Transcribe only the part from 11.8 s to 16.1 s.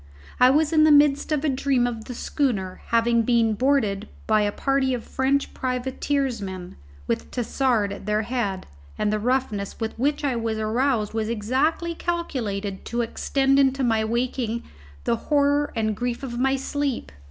calculated to extend into my waking the horror and